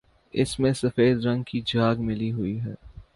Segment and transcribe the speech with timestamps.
[0.33, 2.73] اس میں سفید رنگ کی جھاگ ملی ہوئی ہے